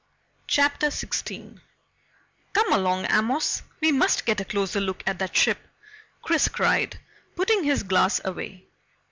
[0.47, 1.61] CHAPTER 16
[2.53, 3.61] "Come along, Amos!
[3.81, 5.59] We must get a closer look at that ship!"
[6.23, 6.99] Chris cried,
[7.35, 8.65] putting his glass away.